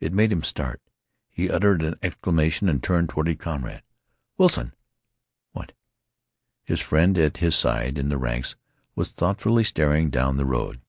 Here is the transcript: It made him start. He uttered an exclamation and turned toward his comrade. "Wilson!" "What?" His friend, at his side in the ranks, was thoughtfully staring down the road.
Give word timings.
It 0.00 0.12
made 0.12 0.30
him 0.30 0.42
start. 0.42 0.82
He 1.30 1.48
uttered 1.48 1.80
an 1.80 1.94
exclamation 2.02 2.68
and 2.68 2.82
turned 2.82 3.08
toward 3.08 3.26
his 3.26 3.38
comrade. 3.38 3.82
"Wilson!" 4.36 4.74
"What?" 5.52 5.72
His 6.62 6.82
friend, 6.82 7.16
at 7.16 7.38
his 7.38 7.56
side 7.56 7.96
in 7.96 8.10
the 8.10 8.18
ranks, 8.18 8.54
was 8.94 9.10
thoughtfully 9.12 9.64
staring 9.64 10.10
down 10.10 10.36
the 10.36 10.44
road. 10.44 10.82